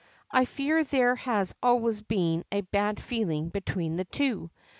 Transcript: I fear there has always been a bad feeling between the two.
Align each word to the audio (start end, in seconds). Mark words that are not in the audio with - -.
I 0.31 0.45
fear 0.45 0.83
there 0.83 1.13
has 1.15 1.53
always 1.61 2.01
been 2.01 2.43
a 2.51 2.61
bad 2.61 2.99
feeling 2.99 3.49
between 3.49 3.97
the 3.97 4.05
two. 4.05 4.49